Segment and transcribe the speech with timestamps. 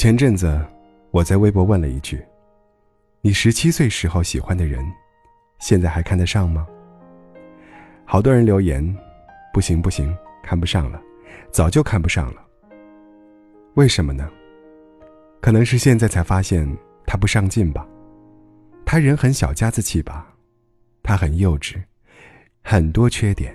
[0.00, 0.58] 前阵子，
[1.10, 2.24] 我在微博问了一句
[3.20, 4.82] ：“你十七岁时候喜欢的人，
[5.58, 6.66] 现在还看得上吗？”
[8.06, 8.82] 好多人留言
[9.52, 10.98] ：“不行不行，看不上了，
[11.52, 12.42] 早就看不上了。”
[13.76, 14.26] 为什么呢？
[15.42, 16.66] 可能是现在才发现
[17.04, 17.86] 他不上进吧，
[18.86, 20.34] 他人很小家子气吧，
[21.02, 21.74] 他很幼稚，
[22.64, 23.54] 很多缺点。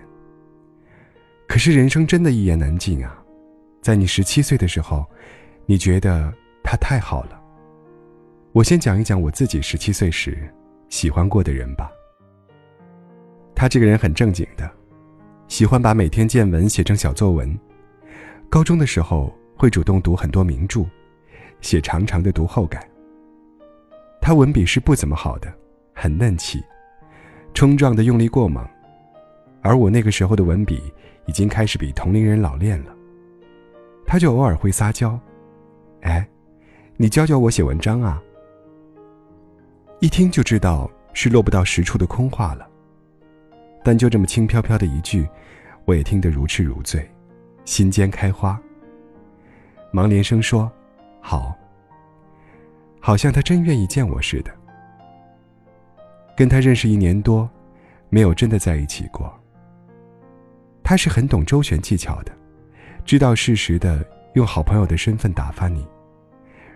[1.48, 3.18] 可是人生真的一言难尽啊，
[3.82, 5.04] 在你十七岁的时候，
[5.65, 6.33] 你觉得
[6.64, 7.42] 他太好了。
[8.51, 10.47] 我先讲一讲我自己十七岁时
[10.89, 11.92] 喜欢过的人吧。
[13.56, 14.70] 他这个人很正经的，
[15.47, 17.57] 喜欢把每天见闻写成小作文。
[18.50, 20.86] 高中的时候会主动读很多名著，
[21.61, 22.87] 写长长的读后感。
[24.21, 25.51] 他文笔是不怎么好的，
[25.93, 26.64] 很嫩气，
[27.54, 28.65] 冲撞的用力过猛，
[29.61, 30.82] 而我那个时候的文笔。
[31.28, 32.95] 已经开始比同龄人老练了，
[34.06, 35.20] 他就偶尔会撒娇，
[36.06, 36.25] 哎，
[36.98, 38.22] 你教教我写文章啊。
[40.00, 42.67] 一听就知道是落不到实处的空话了，
[43.84, 45.28] 但就这么轻飘飘的一句，
[45.84, 47.09] 我也听得如痴如醉，
[47.66, 48.59] 心间开花。
[49.92, 50.72] 忙连声说
[51.20, 51.56] ：“好。”
[53.02, 54.52] 好像他真愿意见我似的。
[56.36, 57.50] 跟他认识一年多，
[58.09, 59.31] 没有真的在一起过。
[60.84, 62.31] 他是很懂周旋技巧的，
[63.06, 65.88] 知道适时的用好朋友的身份打发你，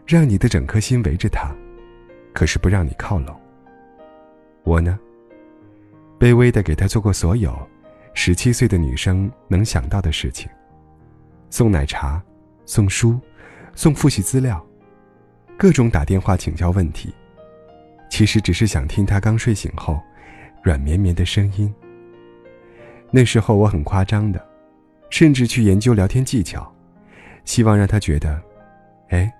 [0.09, 1.55] 让你的整颗心围着他，
[2.33, 3.39] 可是不让你靠拢。
[4.63, 4.97] 我呢，
[6.19, 7.55] 卑微的给他做过所有
[8.15, 10.49] 十七岁的女生能想到的事情：
[11.52, 12.19] 送奶茶、
[12.65, 13.19] 送书、
[13.75, 14.65] 送复习资料，
[15.55, 17.13] 各种打电话请教问题，
[18.09, 20.02] 其实只是想听他刚睡醒后
[20.63, 21.71] 软绵绵的声音。
[23.11, 24.43] 那时候我很夸张的，
[25.11, 26.73] 甚至去研究聊天技巧，
[27.45, 28.41] 希望让他觉得，
[29.09, 29.31] 哎，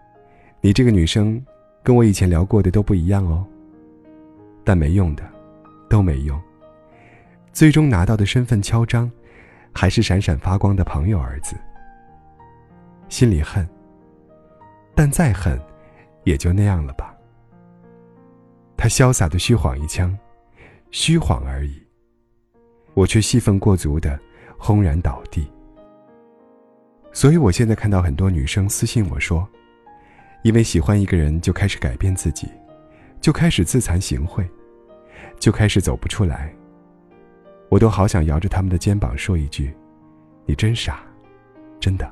[0.61, 1.43] 你这个女生
[1.81, 3.45] 跟我以前聊过的都不一样哦。
[4.64, 5.23] 但没用的，
[5.89, 6.39] 都没用。
[7.52, 9.11] 最终拿到的身份敲章，
[9.73, 11.55] 还是闪闪发光的朋友儿子。
[13.08, 13.67] 心里恨，
[14.93, 15.59] 但再恨，
[16.23, 17.15] 也就那样了吧。
[18.77, 20.15] 他潇洒的虚晃一枪，
[20.91, 21.81] 虚晃而已。
[22.93, 24.20] 我却戏份过足的
[24.58, 25.49] 轰然倒地，
[27.11, 29.47] 所以我现在看到很多女生私信我说，
[30.42, 32.48] 因为喜欢一个人就开始改变自己，
[33.20, 34.45] 就开始自惭形秽，
[35.39, 36.54] 就开始走不出来。
[37.70, 39.73] 我都好想摇着他们的肩膀说一句
[40.45, 41.02] ：“你真傻，
[41.80, 42.11] 真的。”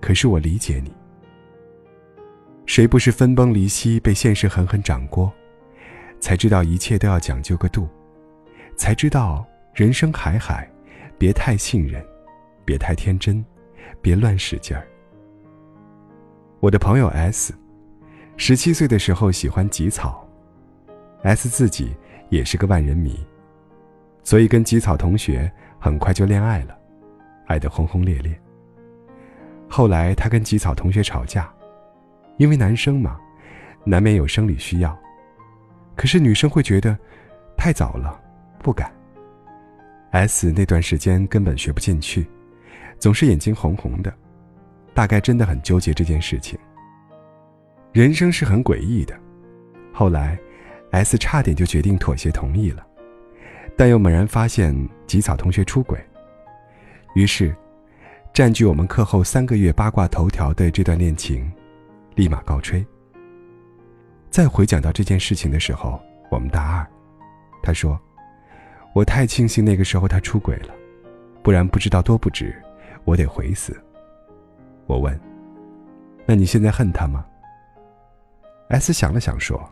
[0.00, 0.92] 可是我理解你，
[2.66, 5.30] 谁不是分崩离析，被现实狠狠掌掴，
[6.20, 7.88] 才知道一切都要讲究个度，
[8.76, 9.46] 才知道。
[9.74, 10.70] 人生海海，
[11.18, 12.00] 别太信任，
[12.64, 13.44] 别太天真，
[14.00, 14.86] 别乱使劲儿。
[16.64, 17.52] 我的朋友 S，
[18.38, 20.26] 十七岁的时候喜欢吉草
[21.22, 21.94] ，S 自己
[22.30, 23.22] 也是个万人迷，
[24.22, 26.74] 所以跟吉草同学很快就恋爱了，
[27.48, 28.34] 爱得轰轰烈烈。
[29.68, 31.52] 后来他跟吉草同学吵架，
[32.38, 33.20] 因为男生嘛，
[33.84, 34.98] 难免有生理需要，
[35.94, 36.98] 可是女生会觉得
[37.58, 38.18] 太早了，
[38.60, 38.90] 不敢。
[40.12, 42.26] S 那段时间根本学不进去，
[42.98, 44.10] 总是眼睛红红的，
[44.94, 46.58] 大概真的很纠结这件事情。
[47.92, 49.14] 人生是很诡异的。
[49.92, 50.38] 后来
[50.92, 52.86] ，S 差点就决定妥协同意了，
[53.76, 54.74] 但又猛然发现
[55.06, 55.98] 吉草同学出轨，
[57.14, 57.54] 于是，
[58.32, 61.52] 占据我们课后三个月八卦头条的这段恋情，
[62.14, 62.84] 立马告吹。
[64.30, 66.00] 再回讲到这件事情的时候，
[66.30, 66.86] 我们大二，
[67.62, 68.00] 他说。
[68.92, 70.68] 我太庆幸那个时候他出轨了，
[71.42, 72.54] 不然不知道多不值，
[73.02, 73.76] 我得悔死。
[74.86, 75.18] 我问
[76.26, 77.24] ：“那你现在恨他吗
[78.68, 79.62] ？”S 想了想说：“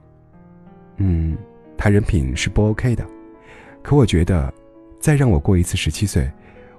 [0.97, 1.37] 嗯，
[1.77, 3.07] 他人品是不 OK 的，
[3.83, 4.53] 可我觉得，
[5.01, 6.31] 再让我过一次十七岁，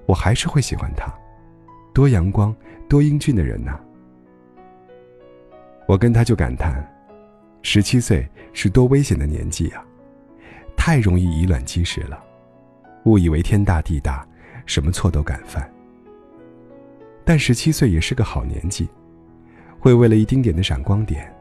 [0.06, 1.14] 我还是会喜欢他，
[1.94, 2.56] 多阳光、
[2.88, 3.80] 多英俊的人呐。”
[5.88, 6.88] 我跟他就感叹
[7.62, 9.84] ：“十七岁是多危险的年纪啊，
[10.78, 12.24] 太容易以卵击石了。”
[13.06, 14.26] 误以为天大地大，
[14.66, 15.70] 什么错都敢犯。
[17.26, 18.88] 但十七岁也是个好年纪，
[19.80, 21.34] 会为了一丁点的闪光点，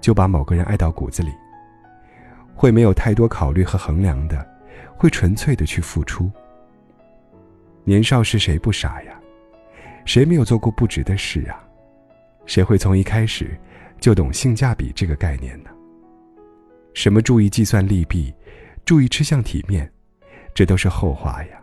[0.00, 1.30] 就把某个人爱到骨子里。
[2.54, 4.44] 会没有太多考虑和衡量的，
[4.96, 6.28] 会纯粹的去付出。
[7.84, 9.12] 年少时谁不傻呀？
[10.04, 11.62] 谁没有做过不值的事啊？
[12.46, 13.56] 谁会从一开始
[14.00, 15.70] 就懂性价比这个概念呢？
[16.94, 18.34] 什么注意计算利弊，
[18.84, 19.88] 注意吃相体面？
[20.52, 21.60] 这都是后话呀。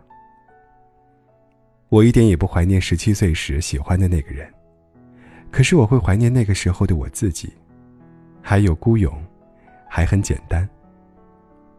[1.89, 4.51] 我一点也不怀念十七岁时喜欢的那个人，
[5.51, 7.53] 可是我会怀念那个时候的我自己，
[8.41, 9.23] 还有孤勇，
[9.87, 10.67] 还很简单，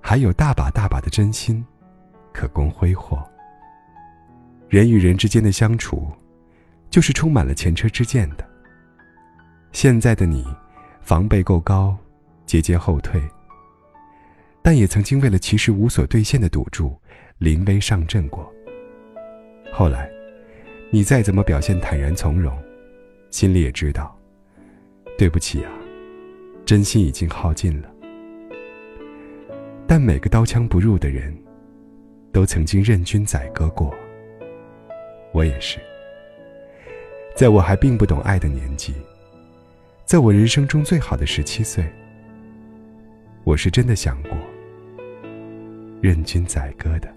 [0.00, 1.64] 还有大把大把的真心，
[2.32, 3.22] 可供挥霍。
[4.68, 6.10] 人与人之间的相处，
[6.88, 8.48] 就是充满了前车之鉴的。
[9.72, 10.46] 现在的你，
[11.02, 11.96] 防备够高，
[12.46, 13.20] 节节后退。
[14.62, 16.96] 但也曾经为了其实无所兑现的赌注，
[17.38, 18.52] 临危上阵过。
[19.78, 20.10] 后来，
[20.88, 22.56] 你再怎么表现坦然从容，
[23.30, 24.18] 心里也知道，
[25.18, 25.70] 对不起啊，
[26.64, 27.90] 真心已经耗尽了。
[29.86, 31.36] 但每个刀枪不入的人，
[32.32, 33.94] 都曾经任君宰割过。
[35.30, 35.78] 我也是，
[37.34, 38.94] 在我还并不懂爱的年纪，
[40.06, 41.84] 在我人生中最好的十七岁，
[43.44, 44.32] 我是真的想过。
[46.00, 47.15] 任君宰割的。